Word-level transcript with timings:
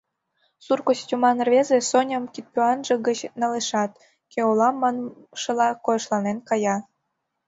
Сур 0.65 0.79
костюман 0.87 1.37
рвезе, 1.47 1.77
Соням 1.89 2.23
кидпӱанже 2.33 2.95
гыч 3.07 3.19
налешат, 3.41 3.91
кӧ 4.31 4.39
улам 4.51 4.75
маншыла, 4.81 5.69
койышланен 5.85 6.37
кая. 6.49 6.75